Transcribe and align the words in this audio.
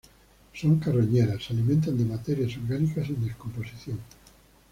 Son 0.55 0.79
carroñeras, 0.79 1.43
se 1.43 1.53
alimentan 1.53 1.95
de 1.95 2.05
materia 2.05 2.47
orgánica 2.47 3.03
en 3.05 3.23
descomposición. 3.23 3.99